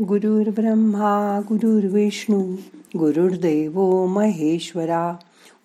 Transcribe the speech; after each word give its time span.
गुरुर्ब्रह्मा 0.00 1.40
गुरुर्विष्णू 1.48 2.40
गुरुर्देव 2.98 4.06
महेश्वरा 4.06 5.16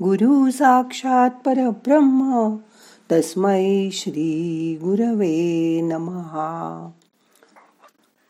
गुरु 0.03 0.51
साक्षात 0.51 1.29
परब्रह्म 1.45 2.55
तस्मै 3.11 3.89
श्री 3.93 4.77
गुरवे 4.81 5.81
नमहा 5.81 6.89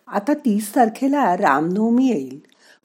आता 0.07 0.33
तीस 0.33 0.75
तारखेला 0.75 1.37
रामनवमी 1.37 2.07
येईल. 2.07 2.39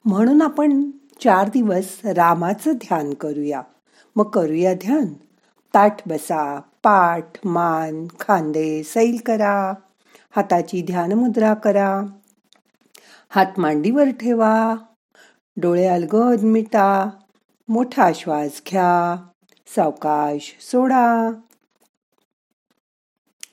म्हणून 0.05 0.41
आपण 0.41 0.89
चार 1.23 1.47
दिवस 1.47 1.99
रामाचं 2.05 2.71
ध्यान 2.71 3.13
करूया. 3.13 3.61
मग 4.15 4.23
करूया 4.23 4.73
ध्यान. 4.73 5.05
ताठ 5.73 6.07
बसा 6.07 6.59
पाठ 6.59 7.25
मान 7.45 8.07
खांदे 8.19 8.83
सैल 8.83 9.17
करा. 9.25 9.73
हाताची 10.35 10.81
ध्यानमुद्रा 10.81 11.53
करा. 11.53 12.03
हात 13.29 13.59
मांडीवर 13.59 14.09
ठेवा. 14.09 14.75
डोळे 15.57 15.87
अलगद 15.87 16.43
मिटा. 16.43 17.09
मोठा 17.67 18.11
श्वास 18.15 18.61
घ्या. 18.69 19.23
सावकाश 19.75 20.57
सोडा. 20.71 21.31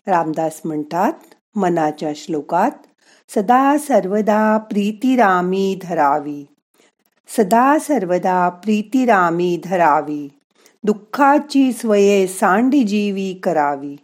रामदास 0.07 0.61
म्हणतात 0.65 1.13
मनाच्या 1.55 2.13
श्लोकात 2.17 2.71
सदा 3.29 3.77
सर्वदा 3.79 4.59
प्रीतिरामी 4.59 5.79
धरावी. 5.83 6.47
सदा 7.29 7.79
सर्वदा 7.79 8.49
प्रीतिरामी 8.49 9.61
धरावी. 9.65 10.29
दुःखाची 10.85 11.73
स्वये 11.73 12.27
सांडी 12.27 12.85
जीवी 12.85 13.35
करावी. 13.35 13.97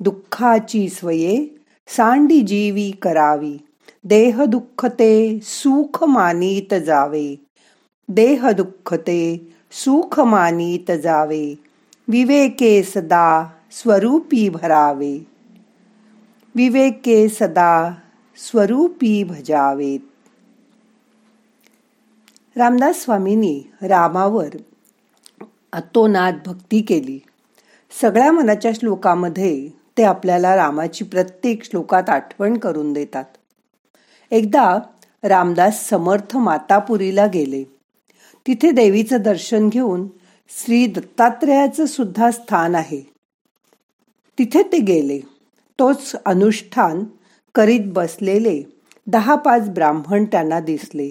दुःखाची 0.00 0.88
स्वये 0.88 1.46
सांडी 1.86 2.40
जीवी 2.40 2.90
करावी. 2.90 3.58
देह 4.04 4.44
दुःखते 4.44 5.40
सुख 5.42 6.04
मानित 6.04 6.74
जावे. 6.74 7.36
देह 8.08 8.50
दुःखते 8.50 9.52
सुख 9.72 10.20
मानित 10.20 10.90
जावे. 10.90 11.54
विवेके 12.08 12.82
सदा 12.82 13.48
स्वरूपी 13.72 14.48
भरावे. 14.48 15.26
विवेके 16.54 17.28
सदा 17.28 17.94
स्वरूपी 18.36 19.24
भजावेत 19.24 20.00
रामदास 22.56 23.04
स्वामींनी 23.04 23.62
रामावर 23.82 24.48
अतोनाद 25.72 26.38
भक्ती 26.46 26.82
केली. 26.82 27.20
सगळ्या 28.00 28.32
मनाच्या 28.32 28.72
श्लोकामध्ये 28.72 29.68
ते 29.98 30.02
आपल्याला 30.02 30.56
रामाची 30.56 31.04
प्रत्येक 31.04 31.64
श्लोकात 31.64 32.08
आठवण 32.08 32.56
करून 32.56 32.92
देतात. 32.92 33.24
एकदा 34.32 34.78
रामदास 35.22 35.88
समर्थ 35.88 36.36
मातापुरीला 36.36 37.26
गेले. 37.26 37.64
तिथे 38.46 38.70
देवीचं 38.70 39.16
दर्शन 39.20 39.68
घेऊन 39.68 40.06
श्री 40.48 40.86
दत्तात्रेयाचं 40.86 41.86
सुद्धा 41.86 42.30
स्थान 42.30 42.74
आहे. 42.74 43.12
तिथे 44.38 44.62
ते 44.62 44.78
गेले. 44.78 45.18
तोच 45.78 46.12
अनुष्ठान 46.26 47.04
करीत 47.54 47.80
बसलेले 47.86 48.62
दहा 49.06 49.34
पाच 49.34 49.68
ब्राह्मण 49.68 50.24
त्यांना 50.24 50.60
दिसले. 50.60 51.10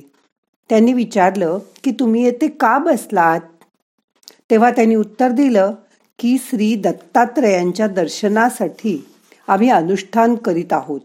त्यांनी 0.70 0.94
विचारलं 0.94 1.60
की 1.84 1.92
तुम्ही 1.92 2.24
येथे 2.24 2.48
का 2.48 2.78
बसलात? 2.78 3.42
तेव्हा 4.50 4.72
त्यांनी 4.72 4.96
उत्तर 4.96 5.32
दिलं 5.32 5.74
की 6.20 6.38
श्री 6.38 6.76
दत्तात्रेयांच्या 6.76 7.88
दर्शनासाठी 7.88 9.08
आम्ही 9.48 9.70
अनुष्ठान 9.70 10.36
करीत 10.36 10.74
आहोत. 10.74 11.02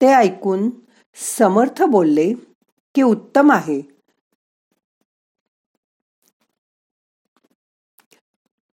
ते 0.00 0.06
ऐकून 0.06 0.70
समर्थ 1.16 1.82
बोलले 1.82 2.32
की 2.94 3.02
उत्तम 3.02 3.50
आहे. 3.52 3.80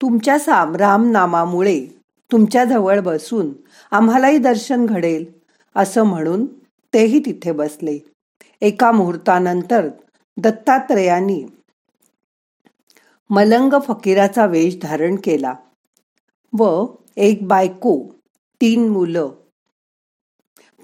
तुमच्या 0.01 0.37
साम 0.39 0.75
रामनामामुळे 0.75 1.79
तुमच्या 2.31 2.63
जवळ 2.65 2.99
बसून 2.99 3.51
आम्हालाही 3.91 4.37
दर्शन 4.37 4.85
घडेल 4.85 5.25
असं 5.75 6.03
म्हणून 6.03 6.45
तेही 6.93 7.19
तिथे 7.19 7.51
बसले. 7.51 7.97
एका 8.61 8.91
मुहूर्तानंतर 8.91 9.87
दत्तात्रेयांनी 10.37 11.43
मलंग 13.29 13.79
फकीराचा 13.87 14.45
वेश 14.45 14.77
धारण 14.81 15.15
केला 15.15 15.53
व 16.57 16.85
एक 17.17 17.47
बायको 17.47 17.97
तीन 18.61 18.87
मुलं 18.89 19.29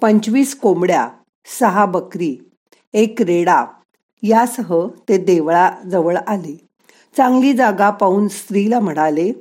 पंचवीस 0.02 0.60
कोंबड्या 0.60 1.08
सहा 1.48 1.86
बकरी 1.86 2.36
एक 2.94 3.22
रेडा 3.22 3.64
यासह 4.24 4.74
ते 5.10 5.18
देवळाजवळ 5.18 6.18
आले. 6.28 6.56
चांगली 7.18 7.54
जागा 7.54 7.90
पाहून 7.90 8.28
स्त्रीला 8.28 8.80
म्हणाले 8.80 9.32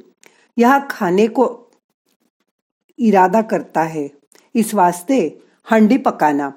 या 0.57 0.79
खाने 0.91 1.27
को 1.27 1.47
इरादा 2.99 3.41
करता 3.41 3.83
है 3.83 4.07
इस 4.55 4.75
वास्ते 4.75 5.19
हंडी 5.71 5.97
पकाना. 5.97 6.51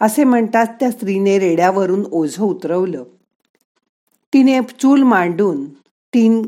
असे 0.00 0.24
म्हणतात 0.24 0.66
त्या 0.80 0.90
स्त्रीने 0.90 1.38
रेड्यावरून 1.38 2.04
ओझं 2.12 2.44
उतरवलं. 2.44 3.04
तिने 4.32 4.60
चूल 4.78 5.02
मांडून 5.02 5.64
तीन 6.14 6.42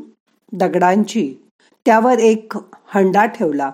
दगडांची 0.53 1.35
त्यावर 1.87 2.19
एक 2.19 2.53
हंडा 2.87 3.27
ठेवला 3.27 3.71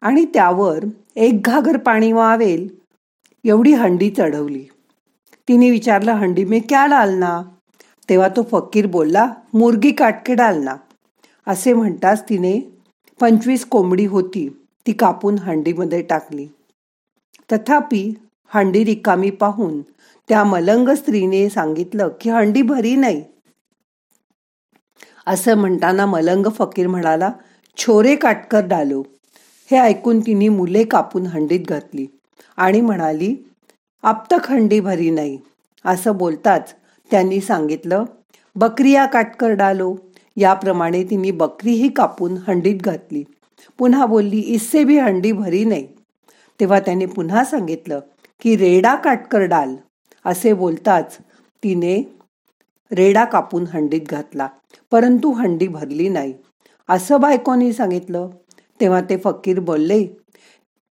आणि 0.00 0.24
त्यावर 0.24 0.84
एक 1.16 1.40
घागर 1.44 1.76
पाणी 1.76 2.12
वावेल 2.12 2.81
एवढी 3.44 3.72
हंडी 3.72 4.10
चढवली. 4.10 4.64
तिने 5.48 5.70
विचारलं 5.70 6.12
हंडी 6.12 6.44
मी 6.44 6.60
क्या 6.60 6.86
डालना? 6.86 7.42
तेव्हा 8.08 8.28
तो 8.28 8.42
फकीर 8.50 8.86
बोलला 8.86 9.34
मुर्गी 9.54 9.90
काटके 9.90 10.34
डालना. 10.34 10.76
असे 11.46 11.72
म्हणताच 11.72 12.28
तिने 12.28 12.60
पंचवीस 13.20 13.64
कोंबडी 13.64 14.06
होती 14.06 14.48
ती 14.86 14.92
कापून 14.92 15.38
हंडीमध्ये 15.38 16.02
टाकली. 16.02 16.46
तथापि 17.52 18.14
हंडी 18.48 18.84
रिकामी 18.84 19.30
पाहून 19.30 19.82
त्या 20.28 20.44
मलंग 20.44 20.88
स्त्रीने 20.88 21.50
सांगितलं 21.50 22.08
की 22.20 22.30
हंडी 22.30 22.62
भरी 22.62 22.96
नाही. 22.96 23.24
असं 25.26 25.54
म्हणताना 25.54 26.06
मलंग 26.06 26.46
फकीर 26.46 26.86
म्हणाला 26.86 27.32
छोरे 27.76 28.16
काटकर 28.16 28.66
डालो. 28.66 29.02
हे 29.70 29.76
ऐकून 29.76 30.20
तिने 30.20 30.48
मुले 30.48 30.84
कापून 30.84 31.26
हंडीत 31.26 31.60
घातली. 31.60 32.06
आणि 32.56 32.80
म्हणाली 32.80 33.36
आप्तखंडी 34.02 34.60
हंडी 34.60 34.80
भरी 34.80 35.10
नाही. 35.10 35.38
असं 35.84 36.16
बोलताच 36.16 36.74
त्यांनी 37.10 37.40
सांगितलं 37.40 38.04
बकरिया 38.56 39.06
काटकर 39.06 39.48
डालो. 39.48 39.96
याप्रमाणे 40.36 41.04
तिने 41.04 41.30
बकरीही 41.30 41.88
कापून 41.88 42.36
हंडीत 42.46 42.80
घातली. 42.80 43.24
पुन्हा 43.78 44.06
बोलली 44.06 44.40
इससे 44.40 44.84
भी 44.84 44.98
हंडी 44.98 45.32
भरी 45.32 45.64
नाही. 45.64 45.86
तेव्हा 46.60 46.80
त्याने 46.80 47.06
पुन्हा 47.06 47.44
सांगितलं 47.44 48.00
की 48.42 48.56
रेडा 48.56 48.94
काटकर 48.94 49.40
डाल. 49.40 49.74
असे 50.24 50.52
बोलताच 50.52 51.18
तिने 51.64 52.16
रेडा 52.92 53.24
कापून 53.24 53.64
हंडीत 53.66 54.00
घातला 54.10 54.48
परंतु 54.90 55.32
हंडी 55.32 55.68
भरली 55.68 56.08
नाही. 56.08 56.34
असं 56.88 57.20
बायकोनी 57.20 57.72
सांगितलं. 57.72 58.28
तेव्हा 58.80 59.00
ते 59.00 59.16
फकीर 59.16 59.60
बोलले 59.60 60.21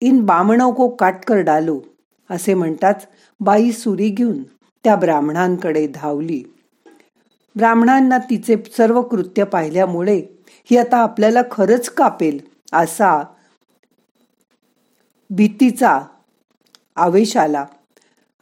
इन 0.01 0.21
बामणों 0.27 0.73
को 0.73 0.89
काटकर 0.89 1.41
डालो 1.41 1.81
असे 2.31 2.55
म्हणताच 2.55 3.07
बाई 3.41 3.71
सुरी 3.73 4.09
घेऊन 4.09 4.43
त्या 4.85 4.97
ब्राह्मणांकडे 4.97 5.87
धावली. 5.87 6.43
ब्राह्मणांना 7.57 8.19
तिचे 8.31 8.57
सर्व 8.77 9.01
कृत्य 9.03 9.45
पाहिल्यामुळे 9.45 10.17
ही 10.71 10.77
आता 10.77 10.97
आपल्याला 10.97 11.43
खरंच 11.51 11.89
कापेल 11.89 12.39
असा 12.73 13.23
भीतीचा 15.31 16.01
आवेश 16.97 17.37
आला. 17.37 17.65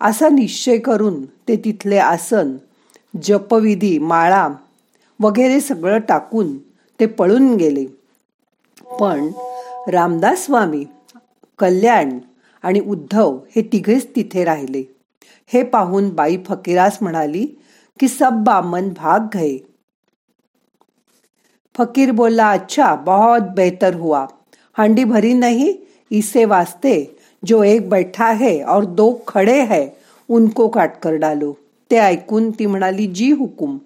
असा 0.01 0.29
निश्चय 0.29 0.79
करून 0.79 1.25
ते 1.27 1.57
तिथले 1.57 1.99
आसन 1.99 2.57
जपविधी 3.23 3.99
माळा 3.99 4.49
वगैरे 5.21 5.61
सगळं 5.61 5.99
टाकून 5.99 6.57
ते 7.01 7.07
पळून 7.07 7.55
गेले. 7.57 7.85
पण 9.01 9.31
रामदास 9.89 10.45
स्वामी 10.45 10.85
कल्याण 11.59 12.19
आणि 12.65 12.81
उद्धव 12.81 13.39
हे 13.57 13.63
तिघेच 13.63 14.07
तिथे 14.17 14.45
राहिले. 14.45 14.83
हे 15.47 15.63
पाहून 15.63 16.09
बाई 16.11 16.37
फकीरास 16.47 16.99
म्हणाली 17.03 17.47
की 18.01 18.09
सब 18.09 18.43
बामन 18.45 18.89
भाग 18.97 19.29
गए 19.35 19.57
फकीर 21.75 22.11
बोला 22.11 22.51
अच्छा 22.51 22.95
बहुत 22.95 23.43
बेहतर 23.57 23.95
हुआ. 23.95 24.27
हांडी 24.79 25.05
भरी 25.05 25.33
नहीं 25.33 25.73
इसे 26.11 26.45
वास्ते 26.45 26.95
जो 27.43 27.63
एक 27.63 27.89
बैठा 27.89 28.31
है 28.33 28.61
और 28.63 28.85
दो 28.85 29.13
खड़े 29.29 29.61
है 29.63 29.87
उनको 30.29 30.69
काट 30.69 30.91
कर 31.03 31.17
डालो. 31.17 31.53
ते 31.91 31.97
ऐकून 31.97 32.51
ती 32.51 32.67
म्हणाली 32.67 33.07
जी 33.07 33.31
हुकुम. 33.31 33.77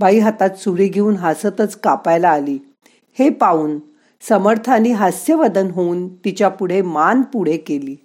बाई 0.00 0.18
हातात 0.18 0.50
सुरी 0.50 0.88
घेऊन 0.88 1.16
हसतच 1.16 1.74
कापायला 1.76 2.30
आली. 2.30 2.58
हे 3.18 3.28
पाहून 3.30 3.78
समर्थानी 4.28 4.90
हास्यवदन 4.90 5.70
होऊन 5.70 6.08
तिच्या 6.08 6.48
पुढे 6.48 6.82
मान 6.82 7.22
पुढे 7.22 7.56
केली. 7.56 7.96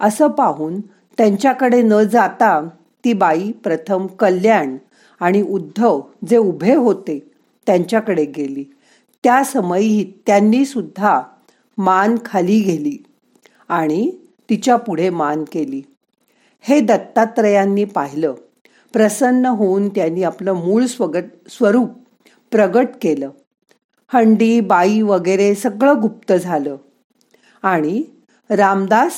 असं 0.00 0.28
पाहून 0.28 0.80
त्यांच्याकडे 1.18 1.82
न 1.82 2.02
जाता 2.02 2.68
ती 3.04 3.12
बाई 3.12 3.52
प्रथम 3.52 4.06
कल्याण 4.06 4.76
आणि 5.20 5.42
उद्धव 5.42 6.00
जे 6.28 6.36
उभे 6.36 6.74
होते 6.74 7.32
त्यांच्याकडे 7.66 8.24
गेली. 8.24 8.64
त्या 9.24 9.44
समयी 9.44 10.22
त्यांनी 10.26 10.64
सुद्धा 10.64 11.22
मान 11.78 12.16
खाली 12.24 12.60
गेली 12.60 13.04
आणि 13.68 14.10
तिच्या 14.50 14.76
पुढे 14.76 15.10
मान 15.10 15.44
केली. 15.52 15.82
हे 16.60 16.80
दत्तात्रयांनी 16.80 17.84
पाहिलं. 17.84 18.34
प्रसन्न 18.92 19.46
होऊन 19.46 19.88
त्यांनी 19.88 20.22
आपलं 20.22 20.52
मूळ 20.52 20.84
स्वगत 20.84 21.50
स्वरूप 21.50 21.90
प्रगट 22.50 22.88
केलं. 23.02 23.30
हंडी 24.12 24.60
बाई 24.60 25.00
वगैरे 25.02 25.54
सगळं 25.54 26.00
गुप्त 26.00 26.32
झालं. 26.32 26.76
आणि 27.62 28.02
रामदास 28.50 29.12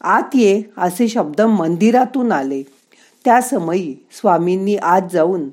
आत 0.00 0.22
ये 0.34 0.62
असे 0.78 1.08
शब्द 1.08 1.40
मंदिरातून 1.40 2.32
आले. 2.32 2.62
त्या 3.24 3.40
समयी 3.40 3.96
स्वामींनी 4.12 4.76
आत 4.76 5.00
जाऊन 5.12 5.48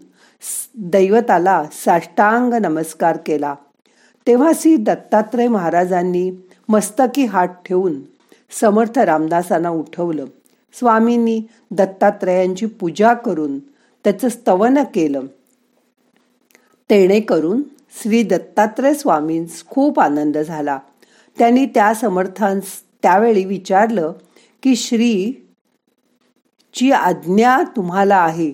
दैवताला 0.78 1.64
साष्टांग 1.72 2.54
नमस्कार 2.54 3.18
केला. 3.26 3.56
तेव्हा 4.28 4.52
श्री 4.56 4.76
दत्तात्रय 4.76 5.48
महाराजांनी 5.48 6.32
मस्तकी 6.70 7.26
हात 7.26 7.48
ठेवून 7.48 8.02
समर्थ 8.62 9.00
रामदासांना 9.00 9.70
उठवलं. 9.70 10.26
स्वामींनी 10.74 11.42
दत्तात्रयांची 11.72 12.66
पूजा 12.66 13.14
करून 13.14 13.60
त्याचं 14.04 14.30
स्तवन 14.30 14.78
केलं. 14.78 15.22
तेणे 16.90 17.20
करून 17.20 17.62
श्री 18.02 18.24
दत्तात्रय 18.24 18.94
स्वामींस 18.94 19.64
खूप 19.70 20.00
आनंद 20.00 20.38
झाला. 20.38 20.80
त्यांनी 21.40 21.66
त्या 21.66 21.94
समर्थांस 21.94 22.64
त्यावेळी 23.04 23.46
विचारलं 23.46 24.14
की 24.64 24.76
श्री 24.76 25.46
ची 26.74 26.92
आज्ञा 26.92 27.58
तुम्हाला 27.76 28.16
आहे. 28.16 28.52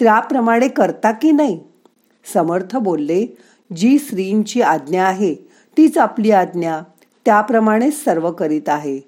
त्याप्रमाणे 0.00 0.68
करता 0.68 1.10
की 1.12 1.32
नाही? 1.32 1.60
समर्थ 2.34 2.76
बोलले 2.76 3.38
जी 3.76 3.98
श्रींची 3.98 4.62
आज्ञा 4.62 5.04
आहे 5.04 5.34
तीच 5.76 5.98
आपली 5.98 6.30
आज्ञा. 6.30 6.80
त्याप्रमाणेच 7.24 8.04
सर्व 8.04 8.32
करीत 8.32 8.68
आहे. 8.68 9.00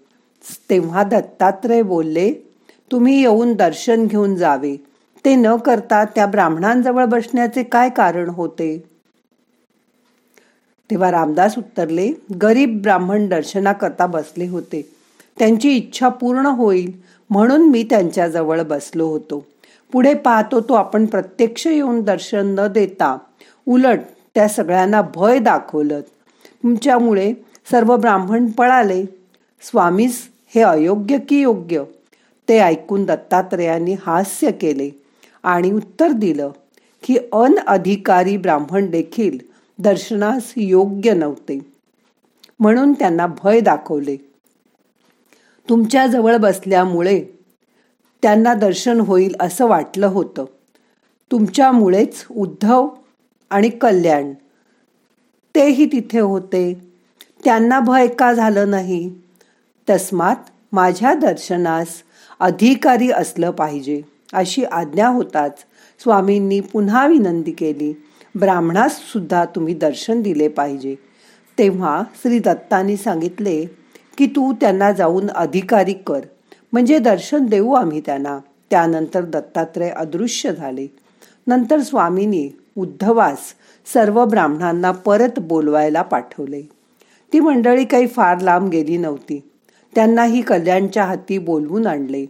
तेव्हा 0.70 1.02
दत्तात्रय 1.02 1.82
बोलले 1.82 2.32
तुम्ही 2.93 3.20
येऊन 3.20 3.52
दर्शन 3.55 4.06
घेऊन 4.06 4.34
जावे. 4.34 4.84
ते 5.25 5.34
न 5.34 5.56
करता 5.56 6.05
त्या 6.05 6.26
ब्राह्मणांजवळ 6.26 7.05
बसण्याचे 7.05 7.62
काय 7.62 7.88
कारण 7.88 8.29
होते? 8.29 8.91
तेव्हा 10.92 11.10
रामदास 11.10 11.54
उत्तरले 11.58 12.08
गरीब 12.42 12.80
ब्राह्मण 12.82 13.26
दर्शनाकरता 13.28 14.06
बसले 14.06 14.46
होते. 14.48 14.80
त्यांची 15.38 15.70
इच्छा 15.76 16.08
पूर्ण 16.08 16.46
होईल 16.46 16.90
म्हणून 17.30 17.68
मी 17.70 17.82
त्यांच्याजवळ 17.90 18.62
बसलो 18.62 19.06
होतो. 19.06 19.38
पुढे 19.92 20.12
पाहतो 20.14 20.60
तो 20.60 20.74
आपण 20.74 21.06
प्रत्यक्ष 21.06 21.66
येऊन 21.66 22.00
दर्शन 22.00 22.54
न 22.58 22.66
देता 22.72 23.16
उलट 23.66 24.00
त्या 24.34 24.48
सगळ्यांना 24.48 25.00
भय 25.14 25.38
दाखवलं 25.38 26.00
तुमच्यामुळे 26.00 27.32
सर्व 27.70 27.96
ब्राह्मण 27.96 28.46
पळाले. 28.50 29.04
स्वामीस 29.62 30.20
हे 30.54 30.62
अयोग्य 30.62 31.18
की 31.18 31.40
योग्य 31.40 31.82
ते 32.48 32.58
ऐकून 32.58 33.04
दत्तात्रयांनी 33.04 33.94
हास्य 34.06 34.50
केले 34.50 34.90
आणि 35.42 35.72
उत्तर 35.72 36.12
दिलं 36.12 36.50
की 37.02 37.16
अनअधिकारी 37.32 38.36
ब्राह्मण 38.36 38.90
देखील 38.90 39.38
दर्शनास 39.82 40.52
योग्य 40.56 41.14
नव्हते. 41.14 41.58
म्हणून 42.61 42.93
त्यांना 42.93 43.26
भय 43.26 43.61
दाखवले. 43.61 44.17
तुमच्या 45.69 46.06
जवळ 46.06 46.37
बसल्यामुळे 46.37 47.25
त्यांना 48.23 48.55
दर्शन 48.55 49.00
होईल 49.00 49.34
असं 49.40 49.67
वाटलं 49.67 50.06
होतं. 50.06 50.44
तुमच्यामुळेच 51.31 52.25
उद्धव 52.31 52.88
आणि 53.50 53.69
कल्याण. 53.69 54.32
तेही 55.55 55.87
तिथे 55.87 56.20
होते. 56.20 56.93
त्यांना 57.44 57.81
भय 57.81 58.06
का 58.06 58.32
झालं 58.32 58.70
नाही? 58.70 59.14
तस्मात 59.90 60.37
माझ्या 60.73 61.14
दर्शनास 61.14 61.88
अधिकारी 62.40 63.11
असलं 63.11 63.50
पाहिजे 63.50 64.02
अशी 64.32 64.64
आज्ञा 64.64 65.08
होताच 65.08 65.58
स्वामींनी 66.02 66.61
पुन्हा 66.61 67.06
विनंती 67.06 67.52
केली. 67.52 67.93
ब्राह्मणास 68.34 68.96
सुद्धा 68.99 69.44
तुम्ही 69.44 69.75
दर्शन 69.75 70.23
दिले 70.23 70.49
पाहिजे. 70.49 70.94
तेव्हा 71.58 72.02
श्री 72.14 72.38
दत्तांनी 72.38 72.96
सांगितले 72.96 73.64
की 74.19 74.26
तू 74.26 74.52
त्यांना 74.52 74.93
जाऊन 74.93 75.31
अधिकारी 75.31 75.93
कर. 75.93 76.20
म्हणजे 76.73 76.99
दर्शन 76.99 77.46
देऊ 77.46 77.73
आम्ही 77.73 78.00
त्यांना. 78.00 78.38
त्यानंतर 78.70 79.25
दत्तात्रय 79.25 79.88
अदृश्य 79.88 80.55
झाले. 80.55 80.87
नंतर 81.46 81.81
स्वामींनी 81.81 82.50
उद्धवास 82.76 83.38
सर्व 83.93 84.25
ब्राह्मणांना 84.25 84.90
परत 84.90 85.38
बोलवायला 85.38 86.02
पाठवले. 86.02 86.62
ती 87.32 87.40
मंडळी 87.40 87.84
काही 87.84 88.06
फार 88.06 88.40
लांब 88.40 88.70
गेली 88.70 88.96
नव्हती. 88.96 89.50
त्यांनाही 89.94 90.43
कल्याणच्या 90.43 91.05
हाती 91.05 91.38
बोलवून 91.38 91.87
आणले 91.87 92.26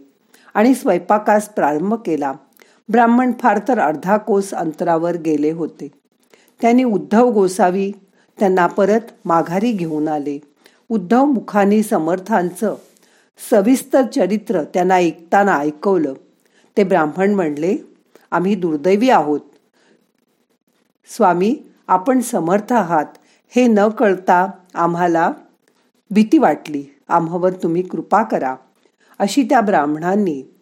आणि 0.53 0.75
स्वयंपाकास 0.75 1.49
प्रारंभ 1.49 1.93
केला. 1.93 2.33
ब्राह्मण 2.89 3.31
फार 3.39 3.59
तर 3.67 3.79
अर्धा 3.79 4.17
कोस 4.17 4.53
अंतरावर 4.53 5.17
गेले 5.17 5.51
होते. 5.51 5.91
त्यांनी 6.61 6.83
उद्धव 6.83 7.31
गोसावी 7.31 7.91
त्यांना 8.39 8.67
परत 8.67 8.99
माघारी 9.25 9.71
घेऊन 9.71 10.07
आले. 10.07 10.39
उद्धव 10.89 11.25
मुखानी 11.25 11.83
समर्थांचं 11.83 12.75
सविस्तर 13.51 14.01
चरित्र 14.15 14.63
त्यांना 14.63 14.95
ऐकताना 14.95 15.57
ऐकवलं. 15.57 16.13
ते 16.77 16.83
ब्राह्मण 16.83 17.33
म्हणले 17.33 17.77
आम्ही 18.31 18.55
दुर्दैवी 18.55 19.09
आहोत. 19.09 19.39
स्वामी 21.07 21.61
आपण 21.87 22.19
समर्थ 22.19 22.73
आहात. 22.73 23.05
हे 23.49 23.67
न 23.67 23.79
कळता 23.87 24.47
आम्हाला 24.73 25.31
भीती 26.11 26.37
वाटली. 26.37 26.85
आम्हावर 27.07 27.53
तुम्ही 27.53 27.81
कृपा 27.81 28.23
करा. 28.23 28.55
अशी 29.19 29.43
त्या 29.43 29.61
ब्राह्मणांनी 29.61 30.52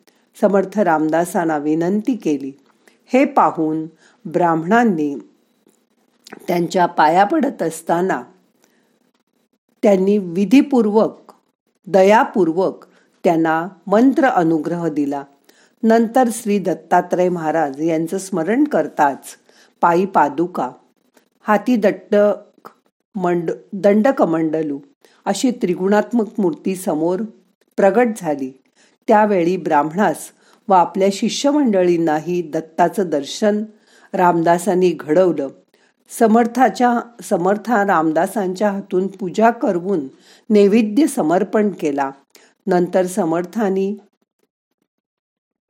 समर्थ 0.42 0.80
रामदासांना 0.80 1.58
विनंती 1.58 2.16
केली. 2.16 2.52
हे 3.14 3.26
पाहून 3.26 3.86
ब्राह्मणांनी 4.26 5.16
त्यांच्या 6.48 6.86
पाया 6.86 7.24
पडत 7.24 7.62
असताना 7.64 8.24
त्यांनी 9.84 10.18
विधीपूर्वक 10.18 11.32
दयापूर्वक 11.88 12.86
त्यांना 13.24 13.68
मंत्र 13.88 14.28
अनुग्रह 14.28 14.88
दिला. 14.88 15.24
नंतर 15.84 16.30
श्री 16.32 16.60
दत्तात्रय 16.60 17.30
महाराज 17.30 17.82
यांचं 17.82 18.18
स्मरण 18.18 18.64
करताच 18.64 19.26
पायी 19.82 20.06
पादुका 20.06 20.72
हाती 21.42 21.76
दट्ट 21.76 22.16
मंड 23.16 23.52
दंडकमंडलू 23.74 24.80
अशी 25.26 25.52
त्रिगुणात्मक 25.52 26.28
मूर्ती 26.38 26.76
समोर 26.76 27.22
प्रगट 27.78 28.08
झाली. 28.18 28.61
त्यावेळी 29.08 29.58
ब्राह्मणास 29.58 30.18
व 30.68 30.74
आपल्या 30.74 31.08
शिष्यमंडळींनाही 31.14 32.42
दत्ताचं 32.42 33.10
दर्शन 33.10 33.64
रामदासांनी 34.14 34.92
घडवलं. 35.00 35.48
समर्थाच्या 36.20 37.00
समर्था 37.24 37.84
रामदासांच्या 37.84 38.72
हातून 38.72 39.08
पूजा 39.08 39.50
करवून 39.50 40.08
नैवेद्य 40.50 41.08
समर्पण 41.08 41.70
केला. 41.70 42.12
नंतर 42.68 43.06
समर्थानी 43.06 43.98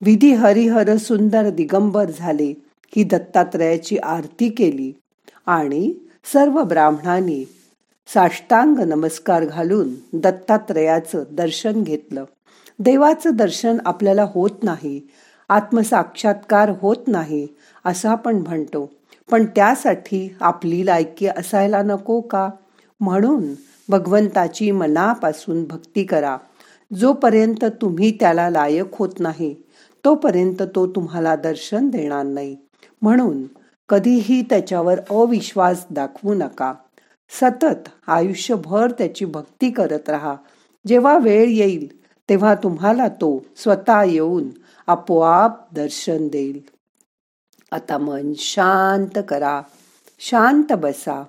विधी 0.02 0.34
हरिहर 0.34 0.98
सुंदर 0.98 1.50
दिगंबर 1.50 2.12
झाले 2.12 2.54
ही 2.96 3.04
दत्तात्रयाची 3.04 3.98
आरती 3.98 4.50
केली 4.50 4.94
आणि 5.46 5.94
सर्व 6.34 6.64
ब्राह्मणांनी 6.64 7.44
साष्टांग 8.08 8.76
नमस्कार 8.80 9.46
घालून 9.46 9.90
दत्तात्रयाचं 10.14 11.24
दर्शन 11.32 11.84
घेतलं. 11.84 12.24
देवाचं 12.84 13.36
दर्शन 13.36 13.78
आपल्याला 13.86 14.26
होत 14.34 14.64
नाही 14.64 15.02
आत्मसाक्षात्कार 15.50 16.72
होत 16.82 17.08
नाही 17.08 17.48
असं 17.86 18.10
आपण 18.10 18.36
म्हणतो. 18.36 18.90
पण 19.32 19.46
त्यासाठी 19.46 20.36
आपली 20.42 20.86
लायकी 20.86 21.28
असायला 21.28 21.82
नको 21.82 22.22
का? 22.22 22.50
म्हणून 23.00 23.54
भगवंताची 23.90 24.72
मनापासून 24.72 25.64
भक्ती 25.64 26.04
करा. 26.04 26.38
जोपर्यंत 26.94 27.66
तुम्ही 27.66 28.12
त्याला 28.20 28.50
लायक 28.50 28.96
होत 28.96 29.20
नाही 29.20 29.56
तोपर्यंत 30.06 30.62
तो 30.76 30.88
तुम्हाला 30.88 31.36
दर्शन 31.36 31.90
देणार 31.90 32.24
नाही. 32.24 32.56
म्हणून 33.02 33.44
कधीही 33.90 34.42
त्याच्यावर 34.42 35.00
अविश्वास 35.10 35.86
दाखवू 35.90 36.34
नका. 36.34 36.74
सतत 37.30 37.90
आयुष्यभर 38.08 38.92
त्याची 38.92 39.26
भक्ती 39.26 39.72
करत 39.72 40.10
राहा. 40.10 40.36
जेव्हा 40.88 41.18
वेळ 41.18 41.48
येईल 41.48 42.01
तेव्हा 42.32 42.56
तुम्हाला 42.56 43.08
तो 43.08 43.46
स्वतः 43.56 44.04
येऊन 44.04 44.48
आपोआप 44.88 45.74
दर्शन 45.74 46.28
देईल. 46.28 46.62
आता 47.72 47.98
मन 47.98 48.34
शांत 48.38 49.20
करा 49.30 49.62
शांत 50.20 50.74
बसा. 50.74 51.24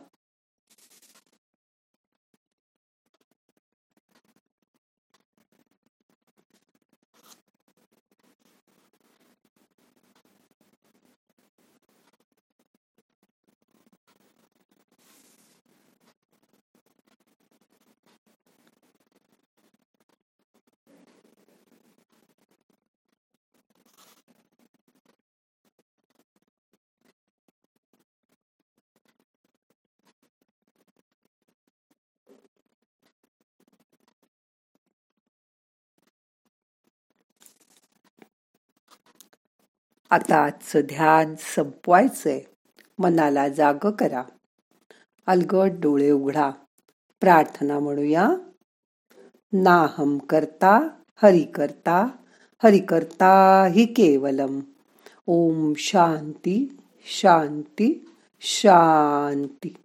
आता 40.12 40.44
आजचं 40.44 40.80
ध्यान 40.80 41.34
संपवायचंय. 41.38 42.40
मनाला 42.98 43.48
जाग 43.48 43.74
करा. 43.74 44.22
अलगट 45.26 45.70
डोळे 45.80 46.10
उघडा. 46.10 46.50
प्रार्थना 47.20 47.78
म्हणूया. 47.78 48.30
नाहम 49.52 50.18
करता 50.18 50.88
हरि 51.22 51.42
करता 51.42 52.06
हरि 52.62 52.78
करता 52.78 53.64
हि 53.66 53.86
केवलम. 53.86 54.60
ओम 55.26 55.72
शांती 55.76 56.76
शांती 57.06 58.10
शांती. 58.40 59.81